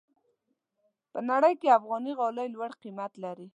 [1.11, 3.47] په نړۍ کې افغاني غالۍ لوړ قیمت لري.